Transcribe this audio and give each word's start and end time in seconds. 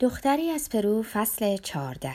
دختری 0.00 0.50
از 0.50 0.68
پرو 0.68 1.02
فصل 1.02 1.56
چارده 1.56 2.14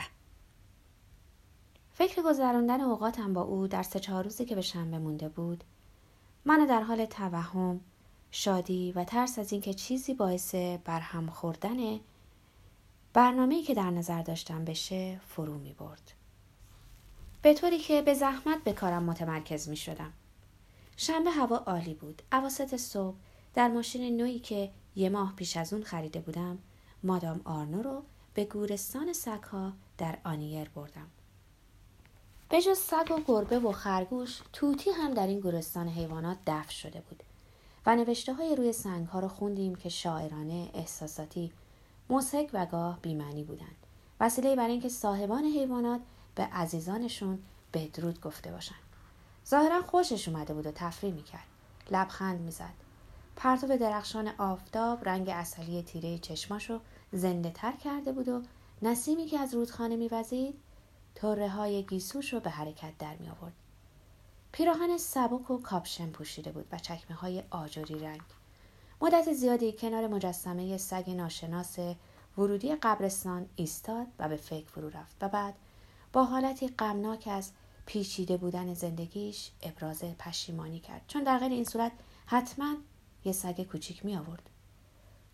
فکر 1.94 2.22
گذراندن 2.22 2.80
اوقاتم 2.80 3.32
با 3.32 3.42
او 3.42 3.66
در 3.66 3.82
سه 3.82 4.00
چهار 4.00 4.24
روزی 4.24 4.44
که 4.44 4.54
به 4.54 4.60
شنبه 4.60 4.98
مونده 4.98 5.28
بود 5.28 5.64
من 6.44 6.66
در 6.66 6.82
حال 6.82 7.04
توهم 7.04 7.80
شادی 8.30 8.92
و 8.92 9.04
ترس 9.04 9.38
از 9.38 9.52
اینکه 9.52 9.74
چیزی 9.74 10.14
باعث 10.14 10.54
برهم 10.84 11.26
خوردن 11.26 12.00
برنامه‌ای 13.12 13.62
که 13.62 13.74
در 13.74 13.90
نظر 13.90 14.22
داشتم 14.22 14.64
بشه 14.64 15.20
فرو 15.26 15.58
می 15.58 15.72
برد. 15.72 16.12
به 17.42 17.54
طوری 17.54 17.78
که 17.78 18.02
به 18.02 18.14
زحمت 18.14 18.64
به 18.64 18.72
کارم 18.72 19.02
متمرکز 19.02 19.68
می 19.68 19.76
شدم. 19.76 20.12
شنبه 20.96 21.30
هوا 21.30 21.56
عالی 21.56 21.94
بود. 21.94 22.22
اواسط 22.32 22.76
صبح 22.76 23.16
در 23.54 23.68
ماشین 23.68 24.16
نوعی 24.16 24.38
که 24.38 24.70
یه 24.96 25.08
ماه 25.08 25.32
پیش 25.36 25.56
از 25.56 25.72
اون 25.72 25.82
خریده 25.82 26.20
بودم 26.20 26.58
مادام 27.06 27.40
آرنو 27.44 27.82
رو 27.82 28.02
به 28.34 28.44
گورستان 28.44 29.12
سگها 29.12 29.72
در 29.98 30.18
آنیر 30.24 30.68
بردم. 30.68 31.06
به 32.48 32.62
جز 32.62 32.78
سگ 32.78 33.10
و 33.10 33.20
گربه 33.26 33.58
و 33.58 33.72
خرگوش 33.72 34.40
توتی 34.52 34.90
هم 34.90 35.14
در 35.14 35.26
این 35.26 35.40
گورستان 35.40 35.88
حیوانات 35.88 36.36
دفن 36.46 36.70
شده 36.70 37.00
بود 37.00 37.22
و 37.86 37.96
نوشته 37.96 38.34
های 38.34 38.56
روی 38.56 38.72
سنگ 38.72 39.06
ها 39.06 39.20
رو 39.20 39.28
خوندیم 39.28 39.74
که 39.74 39.88
شاعرانه 39.88 40.70
احساساتی 40.74 41.52
موسک 42.08 42.50
و 42.52 42.66
گاه 42.66 42.98
بیمعنی 43.02 43.44
بودند. 43.44 43.76
وسیله 44.20 44.56
برای 44.56 44.72
اینکه 44.72 44.88
صاحبان 44.88 45.44
حیوانات 45.44 46.00
به 46.34 46.42
عزیزانشون 46.42 47.38
بدرود 47.74 48.20
گفته 48.20 48.50
باشند 48.50 48.78
ظاهرا 49.48 49.82
خوشش 49.82 50.28
اومده 50.28 50.54
بود 50.54 50.66
و 50.66 50.70
تفریح 50.70 51.12
می‌کرد. 51.12 51.46
لبخند 51.90 52.40
می‌زد. 52.40 52.85
پرتو 53.36 53.76
درخشان 53.76 54.28
آفتاب 54.38 55.08
رنگ 55.08 55.28
اصلی 55.28 55.82
تیره 55.82 56.18
چشماشو 56.18 56.80
زنده 57.12 57.50
تر 57.50 57.72
کرده 57.72 58.12
بود 58.12 58.28
و 58.28 58.42
نسیمی 58.82 59.26
که 59.26 59.38
از 59.38 59.54
رودخانه 59.54 59.96
میوزید 59.96 60.54
طره 61.14 61.48
های 61.48 61.82
گیسوش 61.82 62.32
رو 62.32 62.40
به 62.40 62.50
حرکت 62.50 62.98
در 62.98 63.16
می 63.16 63.28
آورد. 63.28 63.52
پیراهن 64.52 64.98
سبک 64.98 65.50
و 65.50 65.58
کاپشن 65.58 66.10
پوشیده 66.10 66.52
بود 66.52 66.66
و 66.72 66.78
چکمه 66.78 67.16
های 67.16 67.42
آجوری 67.50 67.98
رنگ. 67.98 68.20
مدت 69.00 69.32
زیادی 69.32 69.72
کنار 69.72 70.06
مجسمه 70.06 70.76
سگ 70.76 71.10
ناشناس 71.10 71.78
ورودی 72.38 72.76
قبرستان 72.76 73.48
ایستاد 73.56 74.06
و 74.18 74.28
به 74.28 74.36
فکر 74.36 74.66
فرو 74.66 74.88
رفت 74.88 75.16
و 75.20 75.28
بعد 75.28 75.54
با 76.12 76.24
حالتی 76.24 76.68
غمناک 76.68 77.28
از 77.32 77.52
پیچیده 77.86 78.36
بودن 78.36 78.74
زندگیش 78.74 79.50
ابراز 79.62 80.04
پشیمانی 80.18 80.80
کرد 80.80 81.02
چون 81.08 81.22
در 81.22 81.38
غیر 81.38 81.52
این 81.52 81.64
صورت 81.64 81.92
حتما 82.26 82.74
یه 83.26 83.32
سگ 83.32 83.62
کوچیک 83.62 84.04
می 84.04 84.16
آورد. 84.16 84.50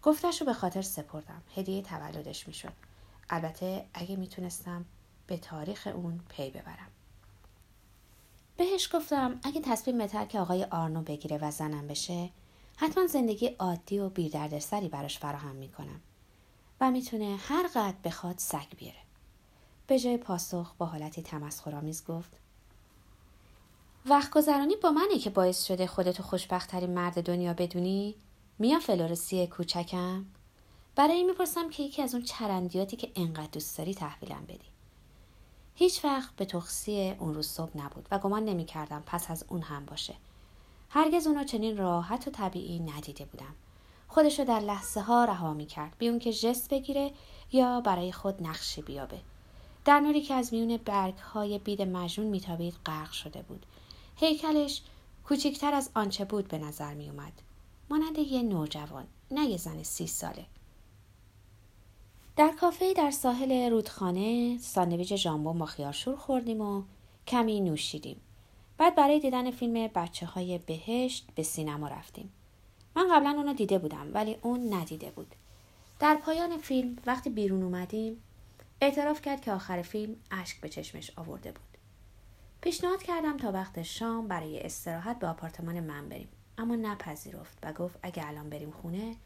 گفتش 0.03 0.41
رو 0.41 0.47
به 0.47 0.53
خاطر 0.53 0.83
سپردم 0.83 1.43
هدیه 1.57 1.83
تولدش 1.83 2.49
می 2.49 2.55
شد. 2.55 2.73
البته 3.31 3.87
اگه 3.95 4.17
می‌تونستم 4.17 4.85
به 5.27 5.37
تاریخ 5.37 5.89
اون 5.95 6.21
پی 6.29 6.51
ببرم 6.51 6.89
بهش 8.57 8.95
گفتم 8.95 9.41
اگه 9.43 9.61
تصمیم 9.61 10.07
که 10.07 10.41
آقای 10.41 10.65
آرنو 10.65 11.03
بگیره 11.03 11.39
و 11.39 11.51
زنم 11.51 11.87
بشه 11.87 12.31
حتما 12.77 13.07
زندگی 13.07 13.47
عادی 13.47 13.99
و 13.99 14.09
بیدردسری 14.09 14.89
براش 14.89 15.19
فراهم 15.19 15.57
می‌کنم 15.57 16.01
و 16.81 16.91
می‌تونه 16.91 17.37
هر 17.37 17.67
قد 17.75 17.95
بخواد 18.05 18.39
سگ 18.39 18.77
بیاره 18.77 18.99
به 19.87 19.99
جای 19.99 20.17
پاسخ 20.17 20.75
با 20.75 20.87
حالتی 20.87 21.23
تمسخرآمیز 21.23 22.05
گفت 22.05 22.37
وقت 24.07 24.31
گذرانی 24.31 24.77
با 24.77 24.91
منه 24.91 25.19
که 25.19 25.31
باعث 25.31 25.65
شده 25.65 25.87
خودتو 25.87 26.23
خوشبختترین 26.23 26.91
مرد 26.91 27.23
دنیا 27.23 27.55
بدونی 27.55 28.15
میا 28.59 28.79
فلورسی 28.79 29.47
کوچکم 29.47 30.25
برای 30.97 31.17
این 31.17 31.27
می‌پرسم 31.27 31.71
که 31.71 31.83
یکی 31.83 32.03
از 32.03 32.15
اون 32.15 32.25
چرندیاتی 32.25 32.97
که 32.97 33.13
انقدر 33.17 33.49
دوست 33.53 33.79
داری 33.79 33.95
تحویلم 33.95 34.45
بدی 34.49 34.73
هیچ 35.75 36.05
وقت 36.05 36.37
به 36.37 36.45
تخصی 36.45 37.15
اون 37.19 37.35
روز 37.35 37.49
صبح 37.49 37.79
نبود 37.79 38.09
و 38.11 38.19
گمان 38.19 38.45
نمی 38.45 38.65
کردم 38.65 39.03
پس 39.07 39.31
از 39.31 39.45
اون 39.49 39.63
هم 39.63 39.85
باشه. 39.85 40.15
هرگز 40.89 41.27
اونو 41.27 41.45
چنین 41.45 41.77
راحت 41.77 42.29
و 42.29 42.31
طبیعی 42.31 42.79
ندیده 42.79 43.25
بودم. 43.25 43.55
خودش 44.09 44.39
رو 44.39 44.45
در 44.45 44.61
لحظه 44.61 45.01
ها 45.01 45.25
رها 45.25 45.55
می 45.55 45.67
کرد 45.67 45.95
بی 45.99 46.19
که 46.19 46.33
جست 46.33 46.71
بگیره 46.71 47.11
یا 47.53 47.81
برای 47.81 48.13
خود 48.13 48.47
نقشی 48.47 48.83
بیابه. 48.83 49.21
در 49.85 50.01
نوری 50.01 50.21
که 50.21 50.35
از 50.35 50.55
میون 50.55 50.77
برگ 50.77 51.19
های 51.19 51.59
بید 51.59 51.83
مجنون 51.83 52.29
میتابید 52.29 52.75
غرق 52.87 53.13
شده 53.13 53.43
بود. 53.43 53.67
هیکلش 54.17 54.83
کوچکتر 55.25 55.75
از 55.75 55.91
آنچه 55.95 56.25
بود 56.25 56.49
به 56.49 56.59
نظر 56.59 56.95
می 56.95 57.11
اومد. 57.11 57.33
مانند 57.91 58.19
یه 58.19 58.43
نوجوان 58.43 59.07
نه 59.31 59.45
یه 59.45 59.57
زن 59.57 59.83
سی 59.83 60.07
ساله. 60.07 60.47
در 62.37 62.53
کافه 62.61 62.93
در 62.93 63.11
ساحل 63.11 63.71
رودخانه 63.71 64.59
ساندویچ 64.59 65.15
ژامبون 65.15 65.59
با 65.59 65.67
خیارشور 65.67 66.17
خوردیم 66.17 66.61
و 66.61 66.83
کمی 67.27 67.61
نوشیدیم. 67.61 68.21
بعد 68.79 68.95
برای 68.95 69.21
دیدن 69.21 69.51
فیلم 69.51 69.87
بچه 69.87 70.27
های 70.27 70.59
بهشت 70.59 71.27
به 71.35 71.43
سینما 71.43 71.89
رفتیم. 71.89 72.33
من 72.97 73.09
قبلا 73.13 73.31
اونو 73.31 73.53
دیده 73.55 73.79
بودم 73.79 74.11
ولی 74.15 74.37
اون 74.43 74.75
ندیده 74.75 75.11
بود. 75.11 75.35
در 76.01 76.15
پایان 76.15 76.59
فیلم 76.59 76.97
وقتی 77.07 77.31
بیرون 77.31 77.63
اومدیم 77.63 78.23
اعتراف 78.81 79.23
کرد 79.23 79.41
که 79.41 79.53
آخر 79.53 79.83
فیلم 79.83 80.17
اشک 80.31 80.61
به 80.61 80.69
چشمش 80.69 81.13
آورده 81.17 81.53
بود. 81.53 81.72
پیشنهاد 82.63 83.03
کردم 83.03 83.37
تا 83.37 83.53
وقت 83.53 83.83
شام 83.83 84.29
برای 84.29 84.61
استراحت 84.61 85.19
به 85.19 85.27
آپارتمان 85.27 85.81
من 85.81 86.09
بریم 86.09 86.29
اما 86.59 86.77
نپذیرفت 86.77 87.59
و 87.63 87.73
گفت 87.73 87.99
اگه 88.03 88.29
الان 88.29 88.51
بریم 88.51 88.71
خونه 88.71 89.17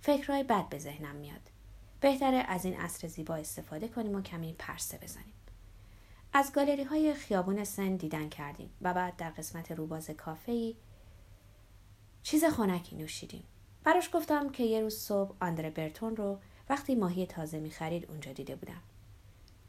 فکرهای 0.00 0.42
بد 0.42 0.68
به 0.68 0.78
ذهنم 0.78 1.16
میاد. 1.16 1.40
بهتره 2.00 2.36
از 2.36 2.64
این 2.64 2.76
عصر 2.76 3.08
زیبا 3.08 3.34
استفاده 3.34 3.88
کنیم 3.88 4.14
و 4.14 4.22
کمی 4.22 4.54
پرسه 4.58 4.98
بزنیم. 4.98 5.34
از 6.32 6.52
گالری 6.52 6.82
های 6.82 7.14
خیابون 7.14 7.64
سن 7.64 7.96
دیدن 7.96 8.28
کردیم 8.28 8.70
و 8.82 8.94
بعد 8.94 9.16
در 9.16 9.30
قسمت 9.30 9.72
روباز 9.72 10.10
کافه 10.10 10.52
ای 10.52 10.76
چیز 12.22 12.44
خنکی 12.44 12.96
نوشیدیم. 12.96 13.44
براش 13.84 14.10
گفتم 14.12 14.48
که 14.48 14.64
یه 14.64 14.80
روز 14.80 14.94
صبح 14.94 15.34
آندره 15.40 15.70
برتون 15.70 16.16
رو 16.16 16.38
وقتی 16.68 16.94
ماهی 16.94 17.26
تازه 17.26 17.60
می 17.60 17.70
خرید 17.70 18.10
اونجا 18.10 18.32
دیده 18.32 18.56
بودم. 18.56 18.82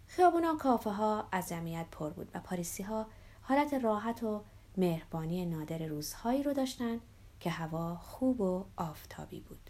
خیابونا 0.07 0.55
کافه 0.55 0.89
ها 0.89 1.27
از 1.31 1.49
جمعیت 1.49 1.85
پر 1.91 2.09
بود 2.09 2.31
و 2.33 2.39
پاریسی 2.39 2.83
ها 2.83 3.07
حالت 3.41 3.73
راحت 3.73 4.23
و 4.23 4.43
مهربانی 4.77 5.45
نادر 5.45 5.87
روزهایی 5.87 6.43
رو 6.43 6.53
داشتن 6.53 6.99
که 7.39 7.49
هوا 7.49 7.95
خوب 7.95 8.41
و 8.41 8.65
آفتابی 8.77 9.39
بود. 9.39 9.69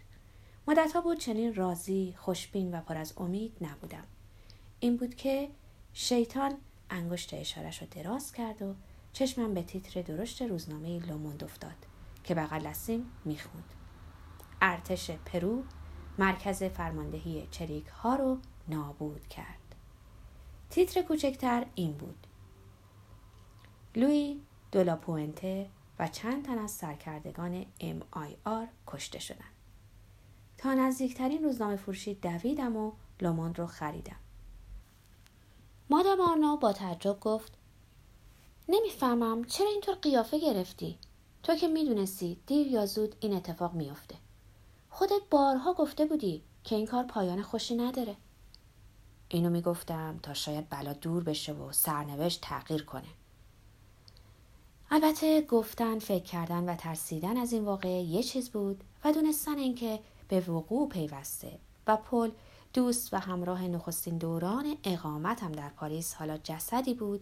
مدتها 0.68 1.00
بود 1.00 1.18
چنین 1.18 1.54
راضی 1.54 2.14
خوشبین 2.18 2.74
و 2.74 2.80
پر 2.80 2.96
از 2.96 3.14
امید 3.16 3.56
نبودم. 3.60 4.04
این 4.80 4.96
بود 4.96 5.14
که 5.14 5.50
شیطان 5.92 6.54
انگشت 6.90 7.34
اشارش 7.34 7.82
رو 7.82 7.88
دراز 7.90 8.32
کرد 8.32 8.62
و 8.62 8.74
چشمم 9.12 9.54
به 9.54 9.62
تیتر 9.62 10.02
درشت 10.02 10.42
روزنامه 10.42 11.06
لوموند 11.06 11.44
افتاد 11.44 11.86
که 12.24 12.34
بغل 12.34 12.66
دستیم 12.66 13.10
می‌خوند. 13.24 13.64
ارتش 14.62 15.10
پرو 15.10 15.62
مرکز 16.18 16.62
فرماندهی 16.62 17.48
چریک 17.50 17.86
ها 17.86 18.16
رو 18.16 18.38
نابود 18.68 19.28
کرد. 19.28 19.57
تیتر 20.70 21.02
کوچکتر 21.02 21.66
این 21.74 21.92
بود. 21.92 22.26
لوئیس 23.96 24.40
دولاپوئنته 24.72 25.70
و 25.98 26.08
چند 26.08 26.44
تن 26.44 26.58
از 26.58 26.70
سرکردگان 26.70 27.66
MIR 27.80 28.68
کشته 28.86 29.18
شدند. 29.18 29.52
تا 30.58 30.74
نزدیکترین 30.74 31.44
روزنامه 31.44 31.76
فروشی 31.76 32.14
دویدم 32.14 32.76
و 32.76 32.92
لوموند 33.20 33.58
رو 33.58 33.66
خریدم. 33.66 34.16
مادام 35.90 36.20
آرنا 36.20 36.56
با 36.56 36.72
تعجب 36.72 37.20
گفت 37.20 37.52
نمی‌فهمم 38.68 39.44
چرا 39.44 39.68
اینطور 39.68 39.94
قیافه 39.94 40.38
گرفتی؟ 40.38 40.98
تو 41.42 41.54
که 41.54 41.68
می‌دونستی 41.68 42.38
دیر 42.46 42.66
یا 42.66 42.86
زود 42.86 43.14
این 43.20 43.32
اتفاق 43.32 43.74
میافته. 43.74 44.14
خودت 44.90 45.22
بارها 45.30 45.74
گفته 45.74 46.06
بودی 46.06 46.42
که 46.64 46.76
این 46.76 46.86
کار 46.86 47.04
پایان 47.04 47.42
خوشی 47.42 47.76
نداره. 47.76 48.16
اینو 49.28 49.50
می‌گفتم 49.50 50.18
تا 50.22 50.34
شاید 50.34 50.68
بلا 50.70 50.92
دور 50.92 51.24
بشه 51.24 51.52
و 51.52 51.72
سرنوشت 51.72 52.40
تغییر 52.40 52.84
کنه. 52.84 53.08
البته 54.90 55.42
گفتن 55.42 55.98
فکر 55.98 56.24
کردن 56.24 56.68
و 56.68 56.76
ترسیدن 56.76 57.36
از 57.36 57.52
این 57.52 57.64
واقعه 57.64 58.02
یه 58.02 58.22
چیز 58.22 58.50
بود 58.50 58.84
و 59.04 59.12
دونستن 59.12 59.58
اینکه 59.58 60.00
به 60.28 60.40
وقوع 60.40 60.88
پیوسته 60.88 61.58
و 61.86 61.96
پل 61.96 62.30
دوست 62.72 63.14
و 63.14 63.16
همراه 63.16 63.62
نخستین 63.62 64.18
دوران 64.18 64.76
اقامتم 64.84 65.52
در 65.52 65.68
پاریس 65.68 66.14
حالا 66.14 66.38
جسدی 66.38 66.94
بود 66.94 67.20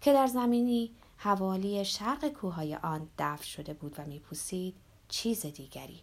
که 0.00 0.12
در 0.12 0.26
زمینی 0.26 0.90
حوالی 1.16 1.84
شرق 1.84 2.28
کوههای 2.28 2.74
آن 2.74 3.08
دفن 3.18 3.44
شده 3.44 3.74
بود 3.74 3.94
و 3.98 4.04
میپوسید 4.04 4.74
چیز 5.08 5.46
دیگری. 5.46 6.00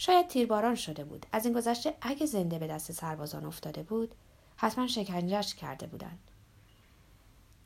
شاید 0.00 0.28
تیرباران 0.28 0.74
شده 0.74 1.04
بود 1.04 1.26
از 1.32 1.44
این 1.44 1.54
گذشته 1.54 1.94
اگه 2.00 2.26
زنده 2.26 2.58
به 2.58 2.66
دست 2.66 2.92
سربازان 2.92 3.44
افتاده 3.44 3.82
بود 3.82 4.14
حتما 4.56 4.86
شکنجش 4.86 5.54
کرده 5.54 5.86
بودند 5.86 6.30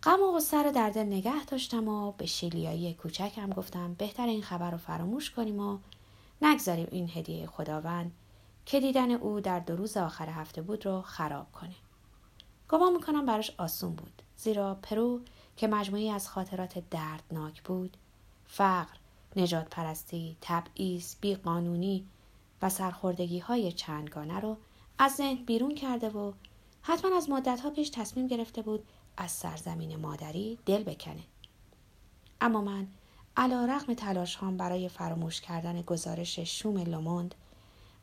غم 0.03 0.21
و 0.23 0.33
غصه 0.33 0.63
رو 0.63 0.73
در 0.73 0.91
دل 0.91 1.03
نگه 1.03 1.45
داشتم 1.45 1.89
و 1.89 2.13
به 2.13 2.27
شیلیایی 2.27 2.95
کوچکم 2.95 3.51
گفتم 3.51 3.95
بهتر 3.95 4.27
این 4.27 4.43
خبر 4.43 4.71
رو 4.71 4.79
فراموش 4.79 5.31
کنیم 5.31 5.61
و 5.61 5.79
نگذاریم 6.43 6.89
این 6.91 7.11
هدیه 7.15 7.47
خداوند 7.47 8.13
که 8.67 8.81
دیدن 8.81 9.11
او 9.11 9.41
در 9.41 9.61
دو 9.61 9.77
روز 9.77 9.97
آخر 9.97 10.29
هفته 10.29 10.63
بود 10.63 10.87
رو 10.87 11.03
خراب 11.03 11.53
کنه. 11.53 11.75
گمان 12.69 12.93
می‌کنم 12.93 13.27
براش 13.27 13.51
آسون 13.59 13.95
بود 13.95 14.23
زیرا 14.37 14.75
پرو 14.75 15.21
که 15.57 15.67
مجموعی 15.67 16.11
از 16.11 16.29
خاطرات 16.29 16.83
دردناک 16.91 17.63
بود 17.63 17.97
فقر، 18.47 18.97
نجات 19.37 19.69
پرستی، 19.71 20.37
تبعیض، 20.41 21.15
بیقانونی 21.21 22.07
و 22.65 22.69
سرخوردگی 22.69 23.39
های 23.39 23.73
چندگانه 23.73 24.41
رو 24.41 24.57
از 24.99 25.13
ذهن 25.13 25.45
بیرون 25.45 25.75
کرده 25.75 26.09
و 26.09 26.33
حتما 26.83 27.17
از 27.17 27.31
مدت 27.31 27.73
پیش 27.75 27.91
تصمیم 27.91 28.27
گرفته 28.27 28.63
بود 28.63 28.85
از 29.17 29.31
سرزمین 29.31 29.97
مادری 29.97 30.59
دل 30.67 30.83
بکنه. 30.83 31.23
اما 32.41 32.61
من 32.61 32.87
علا 33.37 33.65
رقم 33.65 33.95
تلاش 33.95 34.37
هم 34.37 34.57
برای 34.57 34.89
فراموش 34.89 35.41
کردن 35.41 35.83
گزارش 35.83 36.39
شوم 36.39 36.77
لوموند 36.77 37.35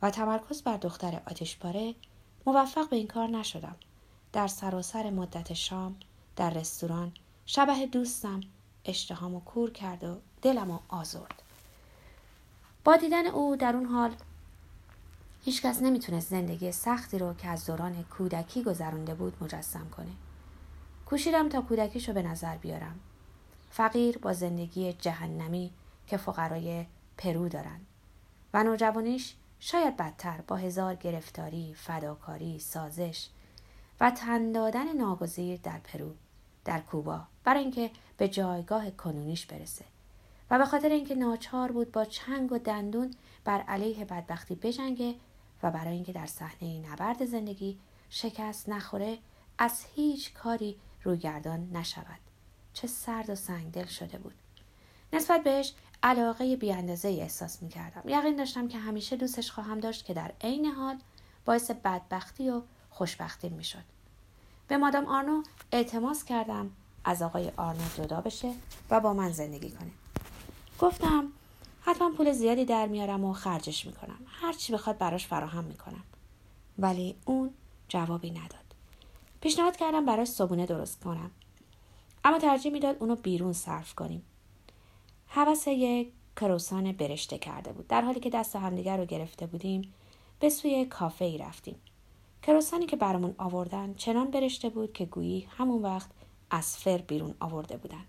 و 0.02 0.12
تمرکز 0.12 0.62
بر 0.62 0.78
دختر 0.78 1.22
آتشپاره 1.28 1.96
موفق 2.46 2.90
به 2.90 2.96
این 2.96 3.08
کار 3.08 3.28
نشدم. 3.28 3.76
در 4.34 4.48
سراسر 4.48 5.10
مدت 5.10 5.54
شام 5.54 5.96
در 6.36 6.50
رستوران 6.50 7.12
شبه 7.46 7.86
دوستم 7.86 8.42
اشتهامو 8.86 9.40
کور 9.40 9.72
کرد 9.72 10.04
و 10.04 10.18
دلمو 10.42 10.80
آزرد. 10.90 11.42
با 12.84 12.98
دیدن 12.98 13.26
او 13.26 13.56
در 13.56 13.76
اون 13.76 13.86
حال 13.86 14.16
هیچکس 15.44 15.82
نمی‌تونست 15.82 16.30
زندگی 16.30 16.72
سختی 16.72 17.20
رو 17.20 17.34
که 17.34 17.48
از 17.48 17.66
دوران 17.66 18.04
کودکی 18.04 18.64
گذرونده 18.64 19.14
بود 19.14 19.44
مجسم 19.44 19.90
کنه. 19.98 20.12
کوشیدم 21.06 21.50
تا 21.50 21.62
کودکیشو 21.62 22.14
به 22.14 22.22
نظر 22.22 22.58
بیارم. 22.58 23.00
فقیر 23.72 24.18
با 24.18 24.34
زندگی 24.34 24.94
جهنمی 24.94 25.72
که 26.08 26.18
فقرای 26.18 26.86
پرو 27.18 27.50
دارن 27.50 27.80
و 28.54 28.64
نوجوانیش 28.64 29.36
شاید 29.60 29.98
بدتر 29.98 30.42
با 30.48 30.56
هزار 30.56 30.96
گرفتاری، 30.96 31.74
فداکاری، 31.78 32.60
سازش 32.60 33.28
و 34.00 34.12
تن 34.12 34.52
دادن 34.52 34.98
ناگزیر 34.98 35.60
در 35.64 35.78
پرو، 35.78 36.12
در 36.66 36.80
کوبا 36.80 37.22
برای 37.44 37.62
اینکه 37.62 37.92
به 38.18 38.28
جایگاه 38.28 38.92
کنونیش 38.92 39.46
برسه 39.46 39.86
و 40.52 40.58
به 40.58 40.66
خاطر 40.66 40.90
اینکه 40.90 41.16
ناچار 41.16 41.72
بود 41.72 41.92
با 41.92 42.06
چنگ 42.06 42.52
و 42.52 42.58
دندون 42.58 43.14
بر 43.46 43.62
علیه 43.62 44.06
بدبختی 44.06 44.56
بجنگه 44.56 45.16
و 45.64 45.72
برای 45.72 45.94
اینکه 45.94 46.14
در 46.14 46.26
صحنه 46.26 46.92
نبرد 46.92 47.26
زندگی 47.26 47.80
شکست 48.10 48.70
نخوره 48.70 49.18
از 49.58 49.86
هیچ 49.96 50.34
کاری 50.34 50.78
رویگردان 51.04 51.70
نشود 51.72 52.20
چه 52.74 52.88
سرد 52.88 53.30
و 53.30 53.36
سنگدل 53.36 53.86
شده 53.86 54.18
بود 54.18 54.34
نسبت 55.14 55.44
بهش 55.44 55.74
علاقه 56.04 56.56
بیاندازه 56.56 57.08
احساس 57.08 57.64
می 57.64 57.70
کردم. 57.70 58.10
یقین 58.10 58.36
داشتم 58.36 58.68
که 58.68 58.78
همیشه 58.78 59.16
دوستش 59.16 59.52
خواهم 59.52 59.80
داشت 59.80 60.06
که 60.06 60.14
در 60.14 60.32
عین 60.42 60.66
حال 60.66 60.98
باعث 61.46 61.72
بدبختی 61.72 62.50
و 62.50 62.62
خوشبختی 62.90 63.50
می 63.50 63.64
شد. 63.64 63.84
به 64.68 64.78
مادام 64.78 65.06
آرنو 65.06 65.44
اعتماس 65.72 66.24
کردم 66.24 66.72
از 67.04 67.22
آقای 67.22 67.52
آرنو 67.58 67.84
جدا 67.98 68.22
بشه 68.22 68.54
و 68.90 69.00
با 69.00 69.14
من 69.14 69.32
زندگی 69.32 69.70
کنه. 69.70 69.92
گفتم 70.80 71.32
حتما 71.82 72.12
پول 72.18 72.32
زیادی 72.32 72.66
در 72.66 72.88
میارم 72.88 73.26
و 73.26 73.34
خرجش 73.34 73.86
می‌کنم. 73.86 74.20
هر 74.26 74.54
چی 74.54 74.74
بخواد 74.74 74.98
براش 74.98 75.28
فراهم 75.28 75.64
می‌کنم. 75.64 76.04
ولی 76.80 77.16
اون 77.26 77.54
جوابی 77.88 78.32
نداد. 78.32 78.76
پیشنهاد 79.42 79.76
کردم 79.76 80.06
براش 80.06 80.28
صبونه 80.28 80.66
درست 80.66 81.04
کنم. 81.04 81.32
اما 82.24 82.40
ترجیح 82.40 82.72
می‌داد 82.72 82.98
اونو 83.00 83.16
بیرون 83.16 83.54
صرف 83.54 83.96
کنیم. 83.96 84.24
حوث 85.28 85.68
یک 85.68 86.12
کروسان 86.36 86.92
برشته 86.92 87.38
کرده 87.38 87.74
بود. 87.74 87.88
در 87.88 88.02
حالی 88.02 88.20
که 88.20 88.30
دست 88.30 88.56
همدیگر 88.56 88.98
رو 88.98 89.06
گرفته 89.06 89.46
بودیم 89.46 89.94
به 90.40 90.50
سوی 90.50 90.86
کافه 90.86 91.26
ای 91.26 91.38
رفتیم. 91.38 91.76
کروسانی 92.44 92.86
که 92.86 92.96
برامون 92.96 93.36
آوردن 93.38 93.94
چنان 93.94 94.32
برشته 94.32 94.70
بود 94.70 94.94
که 94.94 95.06
گویی 95.06 95.48
همون 95.58 95.82
وقت 95.82 96.10
از 96.52 96.78
فر 96.78 96.98
بیرون 96.98 97.36
آورده 97.40 97.78
بودن. 97.78 98.06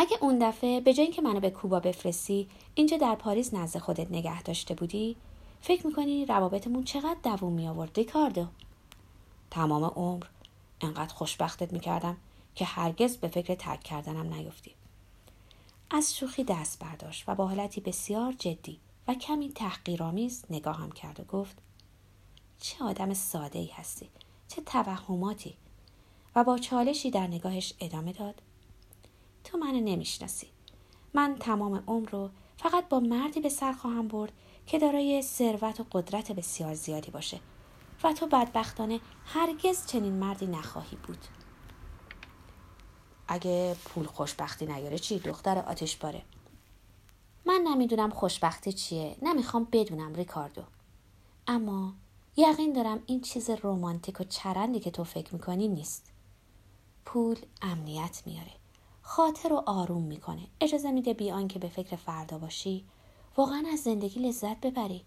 اگه 0.00 0.18
اون 0.20 0.38
دفعه 0.38 0.80
به 0.80 0.94
جای 0.94 1.04
اینکه 1.04 1.22
منو 1.22 1.40
به 1.40 1.50
کوبا 1.50 1.80
بفرستی 1.80 2.48
اینجا 2.74 2.96
در 2.96 3.14
پاریس 3.14 3.54
نزد 3.54 3.78
خودت 3.78 4.10
نگه 4.10 4.42
داشته 4.42 4.74
بودی؟ 4.74 5.16
فکر 5.60 5.86
می‌کنی 5.86 6.26
روابطمون 6.26 6.84
چقدر 6.84 7.16
دووم 7.22 7.52
می 7.52 7.68
آورد 7.68 7.96
ریکاردو؟ 7.96 8.46
تمام 9.50 9.84
عمر. 9.84 10.24
انقدر 10.80 11.14
خوشبختت 11.14 11.72
می‌کردم 11.72 12.16
که 12.54 12.64
هرگز 12.64 13.16
به 13.16 13.28
فکر 13.28 13.54
ترک 13.54 13.82
کردنم 13.82 14.34
نیفتی. 14.34 14.74
از 15.90 16.16
شوخی 16.16 16.44
دست 16.44 16.78
برداشت 16.78 17.28
و 17.28 17.34
با 17.34 17.46
حالتی 17.46 17.80
بسیار 17.80 18.32
جدی 18.32 18.80
و 19.08 19.14
کمی 19.14 19.52
تحقیرآمیز 19.52 20.44
نگاهم 20.50 20.92
کرد 20.92 21.20
و 21.20 21.24
گفت 21.24 21.56
چه 22.60 22.84
آدم 22.84 23.14
ساده 23.14 23.58
ای 23.58 23.70
هستی 23.74 24.08
چه 24.48 24.62
توهماتی. 24.62 25.56
و 26.36 26.44
با 26.44 26.58
چالشی 26.58 27.10
در 27.10 27.26
نگاهش 27.26 27.74
ادامه 27.80 28.12
داد. 28.12 28.42
تو 29.48 29.58
من 29.58 29.70
نمی‌شناسی. 29.74 30.46
من 31.14 31.36
تمام 31.40 31.84
عمر 31.86 32.10
رو 32.10 32.30
فقط 32.56 32.88
با 32.88 33.00
مردی 33.00 33.40
به 33.40 33.48
سر 33.48 33.72
خواهم 33.72 34.08
برد 34.08 34.32
که 34.66 34.78
دارای 34.78 35.22
ثروت 35.22 35.80
و 35.80 35.86
قدرت 35.92 36.32
بسیار 36.32 36.74
زیادی 36.74 37.10
باشه 37.10 37.40
و 38.04 38.12
تو 38.12 38.26
بدبختانه 38.26 39.00
هرگز 39.24 39.86
چنین 39.86 40.12
مردی 40.12 40.46
نخواهی 40.46 40.96
بود. 40.96 41.18
اگه 43.28 43.76
پول 43.84 44.06
خوشبختی 44.06 44.66
نیاره 44.66 44.98
چی؟ 44.98 45.18
دختر 45.18 45.58
آتش 45.58 45.96
باره. 45.96 46.22
من 47.46 47.60
نمی‌دونم 47.68 48.10
خوشبختی 48.10 48.72
چیه. 48.72 49.16
نمی‌خوام 49.22 49.68
بدونم 49.72 50.14
ریکاردو. 50.14 50.62
اما 51.46 51.94
یقین 52.36 52.72
دارم 52.72 53.02
این 53.06 53.20
چیز 53.20 53.50
رومانتیک 53.50 54.20
و 54.20 54.24
چرندی 54.24 54.80
که 54.80 54.90
تو 54.90 55.04
فکر 55.04 55.34
می‌کنی 55.34 55.68
نیست. 55.68 56.12
پول 57.04 57.36
امنیت 57.62 58.22
میاره. 58.26 58.52
خاطر 59.10 59.48
رو 59.48 59.62
آروم 59.66 60.02
می‌کنه. 60.02 60.42
اجازه 60.60 60.90
میده 60.90 61.14
بیان 61.14 61.48
که 61.48 61.58
به 61.58 61.68
فکر 61.68 61.96
فردا 61.96 62.38
باشی. 62.38 62.84
واقعا 63.36 63.64
از 63.72 63.78
زندگی 63.78 64.20
لذت 64.20 64.60
ببری. 64.60 65.04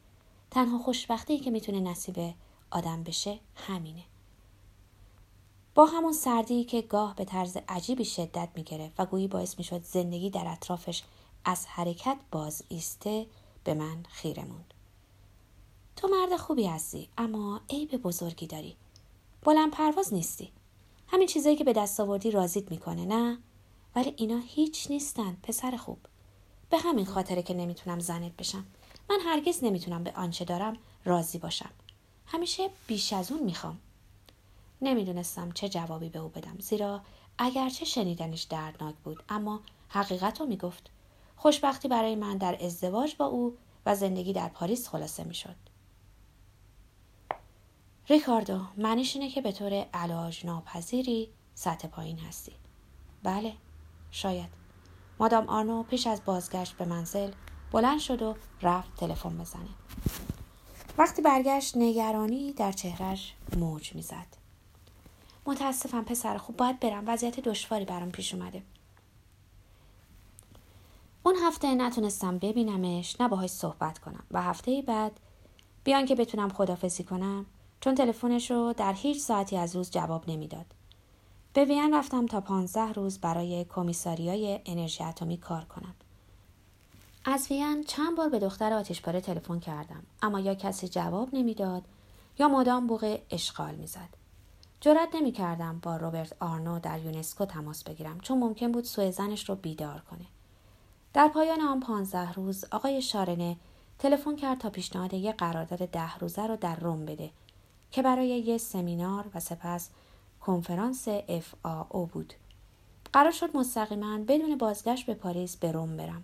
تنها 0.51 0.79
خوشبختی 0.79 1.39
که 1.39 1.51
می‌تونه 1.51 1.79
نصیب 1.79 2.33
آدم 2.71 3.03
بشه 3.03 3.39
همینه. 3.55 4.03
با 5.75 5.85
همون 5.85 6.13
سردی 6.13 6.63
که 6.63 6.81
گاه 6.81 7.15
به 7.15 7.25
طرز 7.25 7.57
عجیبی 7.67 8.05
شدت 8.05 8.49
می‌گرفت 8.55 8.99
و 8.99 9.05
گویی 9.05 9.27
باعث 9.27 9.57
می‌شد 9.57 9.83
زندگی 9.83 10.29
در 10.29 10.47
اطرافش 10.47 11.03
از 11.45 11.65
حرکت 11.65 12.17
باز 12.31 12.63
ایسته 12.69 13.25
به 13.63 13.73
من 13.73 14.03
خیره 14.09 14.43
موند. 14.43 14.73
تو 15.95 16.07
مرد 16.07 16.35
خوبی 16.37 16.65
هستی 16.65 17.09
اما 17.17 17.61
عیب 17.69 17.97
بزرگی 17.97 18.47
داری. 18.47 18.75
بلند 19.43 19.71
پرواز 19.71 20.13
نیستی. 20.13 20.51
همین 21.07 21.27
چیزایی 21.27 21.55
که 21.55 21.63
به 21.63 21.73
دست 21.73 21.99
آوردی 21.99 22.31
رازیت 22.31 22.71
می‌کنه 22.71 23.05
نه؟ 23.05 23.37
ولی 23.95 24.13
اینا 24.17 24.39
هیچ 24.39 24.91
نیستن 24.91 25.37
پسر 25.43 25.77
خوب. 25.77 25.99
به 26.69 26.77
همین 26.77 27.05
خاطره 27.05 27.43
که 27.43 27.53
نمی‌تونم 27.53 27.99
زنت 27.99 28.37
بشم. 28.37 28.65
من 29.09 29.19
هرگز 29.25 29.63
نمی‌تونم 29.63 30.03
به 30.03 30.11
آنچه 30.11 30.45
دارم 30.45 30.77
راضی 31.05 31.37
باشم. 31.37 31.69
همیشه 32.25 32.69
بیش 32.87 33.13
از 33.13 33.31
اون 33.31 33.43
می‌خوام. 33.43 33.79
نمی‌دونستم 34.81 35.51
چه 35.51 35.69
جوابی 35.69 36.09
به 36.09 36.19
او 36.19 36.29
بدم. 36.29 36.59
زیرا 36.59 37.01
اگرچه 37.37 37.85
شنیدنش 37.85 38.43
دردناک 38.43 38.95
بود 38.95 39.23
اما 39.29 39.59
حقیقت 39.89 40.39
رو 40.41 40.47
می‌گفت. 40.47 40.89
خوشبختی 41.35 41.87
برای 41.87 42.15
من 42.15 42.37
در 42.37 42.65
ازدواج 42.65 43.15
با 43.15 43.25
او 43.25 43.57
و 43.85 43.95
زندگی 43.95 44.33
در 44.33 44.49
پاریس 44.49 44.87
خلاصه 44.87 45.23
می‌شد. 45.23 45.55
ریکاردو 48.09 48.61
معنیش 48.77 49.15
اینه 49.15 49.29
که 49.29 49.41
به 49.41 49.51
طور 49.51 49.73
علاج 49.73 50.45
ناپذیری 50.45 51.29
سطح 51.55 51.87
پایین 51.87 52.19
هستی. 52.19 52.51
بله. 53.23 53.53
شاید. 54.11 54.49
مادام 55.19 55.49
آرنو 55.49 55.83
پیش 55.83 56.07
از 56.07 56.21
بازگشت 56.25 56.77
به 56.77 56.85
منزل 56.85 57.31
بلند 57.71 57.99
شد 57.99 58.21
و 58.21 58.35
رفت 58.61 58.95
تلفن 58.95 59.37
بزنه. 59.37 59.69
وقتی 60.97 61.21
برگشت 61.21 61.77
نگرانی 61.77 62.53
در 62.53 62.71
چهرش 62.71 63.33
موج 63.57 63.95
می‌زد. 63.95 64.27
متاسفم 65.45 66.03
پسر 66.03 66.37
خوب 66.37 66.57
باید 66.57 66.79
برم. 66.79 67.03
وضعیت 67.07 67.39
دشواری 67.39 67.85
برام 67.85 68.11
پیش 68.11 68.33
اومده. 68.33 68.63
اون 71.23 71.35
هفته 71.43 71.75
نتونستم 71.75 72.37
ببینمش 72.37 73.21
نه 73.21 73.27
باهاش 73.27 73.49
صحبت 73.49 73.99
کنم. 73.99 74.23
و 74.31 74.41
هفته 74.41 74.83
بعد 74.87 75.19
بیان 75.83 76.05
که 76.05 76.15
بتونم 76.15 76.49
خدافزی 76.49 77.03
کنم 77.03 77.45
چون 77.79 77.95
تلفنش 77.95 78.51
رو 78.51 78.73
در 78.73 78.93
هیچ 78.93 79.21
ساعتی 79.21 79.57
از 79.57 79.75
روز 79.75 79.91
جواب 79.91 80.29
نمی‌داد. 80.29 80.65
به 81.53 81.65
وین 81.65 81.93
رفتم 81.93 82.25
تا 82.25 82.41
پانزده 82.41 82.93
روز 82.93 83.19
برای 83.19 83.65
کمیساریای 83.69 84.59
انرژی 84.65 85.03
اتمی 85.03 85.37
کار 85.37 85.63
کنم. 85.65 85.95
از 87.25 87.47
وین 87.51 87.83
چند 87.83 88.17
بار 88.17 88.29
به 88.29 88.39
دختر 88.39 88.73
آتشپاره 88.73 89.21
تلفن 89.21 89.59
کردم 89.59 90.03
اما 90.21 90.39
یا 90.39 90.55
کسی 90.55 90.87
جواب 90.87 91.29
نمی‌داد 91.33 91.83
یا 92.39 92.47
مدام 92.47 92.87
بوق 92.87 93.19
اشغال 93.29 93.75
می‌زد. 93.75 94.09
جرأت 94.81 95.15
نمی 95.15 95.31
کردم 95.31 95.79
با 95.79 95.97
روبرت 95.97 96.35
آرنو 96.39 96.79
در 96.79 96.99
یونسکو 96.99 97.45
تماس 97.45 97.83
بگیرم 97.83 98.19
چون 98.19 98.39
ممکن 98.39 98.71
بود 98.71 98.83
سوء 98.83 99.11
زنش 99.11 99.49
رو 99.49 99.55
بیدار 99.55 100.01
کنه. 100.11 100.25
در 101.13 101.27
پایان 101.27 101.61
آن 101.61 101.79
پانزده 101.79 102.33
روز 102.33 102.65
آقای 102.71 103.01
شارنه 103.01 103.57
تلفن 103.99 104.35
کرد 104.35 104.57
تا 104.57 104.69
پیشنهاد 104.69 105.13
یه 105.13 105.31
قرارداد 105.31 105.89
ده 105.89 106.17
روزه 106.17 106.47
رو 106.47 106.55
در 106.55 106.75
روم 106.75 107.05
بده 107.05 107.29
که 107.91 108.01
برای 108.01 108.27
یه 108.27 108.57
سمینار 108.57 109.25
و 109.35 109.39
سپس 109.39 109.89
کنفرانس 110.41 111.09
FAO 111.27 112.09
بود. 112.11 112.33
قرار 113.13 113.31
شد 113.31 113.57
مستقیما 113.57 114.17
بدون 114.17 114.57
بازگشت 114.57 115.05
به 115.05 115.13
پاریس 115.13 115.57
به 115.57 115.71
روم 115.71 115.97
برم. 115.97 116.23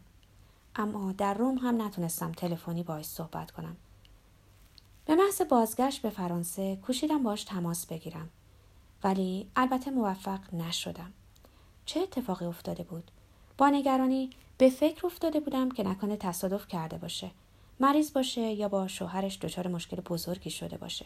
اما 0.76 1.12
در 1.12 1.34
روم 1.34 1.58
هم 1.58 1.82
نتونستم 1.82 2.32
تلفنی 2.32 2.84
باش 2.84 3.06
صحبت 3.06 3.52
کنم. 3.52 3.76
به 5.06 5.16
محض 5.16 5.42
بازگشت 5.42 6.02
به 6.02 6.10
فرانسه 6.10 6.76
کوشیدم 6.76 7.24
باش 7.24 7.44
تماس 7.44 7.86
بگیرم. 7.86 8.30
ولی 9.04 9.48
البته 9.56 9.92
موفق 9.92 10.54
نشدم. 10.54 11.14
چه 11.86 12.00
اتفاقی 12.00 12.46
افتاده 12.46 12.84
بود؟ 12.84 13.12
با 13.58 13.70
نگرانی 13.70 14.30
به 14.58 14.70
فکر 14.70 15.06
افتاده 15.06 15.40
بودم 15.40 15.72
که 15.72 15.84
نکنه 15.84 16.18
تصادف 16.18 16.68
کرده 16.68 16.98
باشه. 16.98 17.32
مریض 17.80 18.14
باشه 18.14 18.42
یا 18.42 18.70
با 18.70 18.88
شوهرش 18.88 19.40
دچار 19.42 19.68
مشکل 19.68 20.02
بزرگی 20.02 20.50
شده 20.50 20.78
باشه. 20.78 21.06